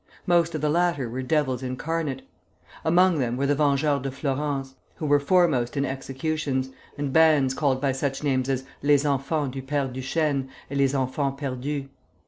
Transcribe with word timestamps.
Most 0.25 0.55
of 0.55 0.61
the 0.61 0.69
latter 0.71 1.07
were 1.07 1.21
devils 1.21 1.61
incarnate. 1.61 2.23
Among 2.83 3.19
them 3.19 3.37
were 3.37 3.45
the 3.45 3.53
Vengeurs 3.53 4.01
de 4.01 4.09
Flourens, 4.09 4.73
who 4.95 5.05
were 5.05 5.19
foremost 5.19 5.77
in 5.77 5.85
executions, 5.85 6.71
and 6.97 7.13
bands 7.13 7.53
called 7.53 7.79
by 7.79 7.91
such 7.91 8.23
names 8.23 8.49
as 8.49 8.63
Les 8.81 9.05
Enfants 9.05 9.53
du 9.53 9.61
Père 9.61 9.93
Duchêne 9.93 10.49
and 10.71 10.79
Les 10.79 10.95
Enfants 10.95 11.39
Perdus. 11.39 11.85